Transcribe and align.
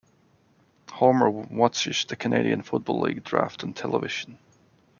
Homer 0.93 1.29
watches 1.29 2.05
the 2.05 2.15
Canadian 2.15 2.63
Football 2.63 3.01
League 3.01 3.23
Draft 3.23 3.63
on 3.63 3.73
television. 3.73 4.39